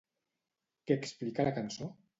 Què 0.87 0.99
explica 1.03 1.47
la 1.51 1.57
cançó? 1.61 1.95